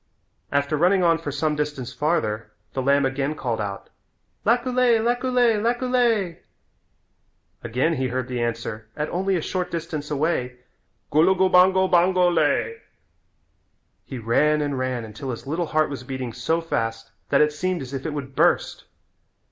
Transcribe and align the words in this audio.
After 0.51 0.75
running 0.75 1.03
on 1.03 1.19
for 1.19 1.31
some 1.31 1.55
distance 1.55 1.93
farther 1.93 2.51
the 2.73 2.81
lamb 2.81 3.05
again 3.05 3.35
called 3.35 3.61
out, 3.61 3.91
"Laculay, 4.47 4.97
laculay, 4.97 5.61
laculay." 5.61 6.39
Again 7.63 7.93
he 7.93 8.07
heard 8.07 8.27
the 8.27 8.41
answer 8.41 8.87
at 8.97 9.09
only 9.11 9.35
a 9.35 9.43
short 9.43 9.69
distance 9.69 10.09
away, 10.09 10.57
"Gulugubango, 11.11 11.87
bango 11.87 12.31
lay." 12.31 12.77
He 14.03 14.17
ran 14.17 14.59
and 14.59 14.75
ran 14.79 15.05
until 15.05 15.29
his 15.29 15.45
little 15.45 15.67
heart 15.67 15.91
was 15.91 16.01
beating 16.03 16.33
so 16.33 16.61
fast 16.61 17.11
that 17.29 17.41
it 17.41 17.53
seemed 17.53 17.83
as 17.83 17.93
if 17.93 18.03
it 18.03 18.13
would 18.15 18.35
burst. 18.35 18.85